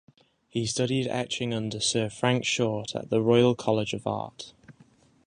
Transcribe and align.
He 0.49 0.65
studied 0.65 1.05
etching 1.05 1.53
under 1.53 1.79
Sir 1.79 2.09
Frank 2.09 2.43
Short 2.43 2.95
at 2.95 3.11
the 3.11 3.21
Royal 3.21 3.53
College 3.53 3.93
of 3.93 4.07
Art. 4.07 4.55